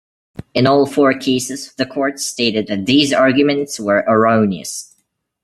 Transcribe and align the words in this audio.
In 0.55 0.65
all 0.65 0.87
four 0.87 1.13
cases, 1.13 1.75
the 1.75 1.85
courts 1.85 2.25
stated 2.25 2.65
that 2.65 2.87
these 2.87 3.13
arguments 3.13 3.79
were 3.79 4.03
erroneous. 4.07 4.95